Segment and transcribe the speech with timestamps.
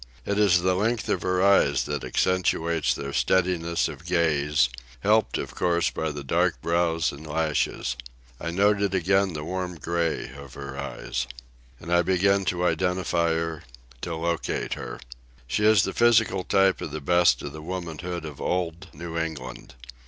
[0.25, 5.91] It is the length of her eyes that accentuates their steadiness of gaze—helped, of course,
[5.91, 7.95] by the dark brows and lashes.
[8.39, 11.27] I noted again the warm gray of her eyes.
[11.79, 13.61] And I began to identify her,
[14.01, 14.99] to locate her.
[15.45, 19.75] She is a physical type of the best of the womanhood of old New England.